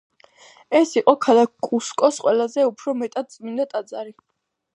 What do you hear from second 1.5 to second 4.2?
კუსკოს ყველაზე უფრო მეტად წმინდა ტაძარი.